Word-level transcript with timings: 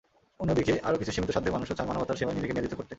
অন্যদিকে 0.43 0.73
আরও 0.87 0.99
কিছু 1.01 1.11
সীমিত 1.15 1.29
সাধ্যের 1.35 1.55
মানুষও 1.55 1.77
চান 1.77 1.87
মানবতার 1.89 2.19
সেবায় 2.19 2.35
নিজেকে 2.37 2.53
নিয়োজিত 2.55 2.73
করতে। 2.77 2.89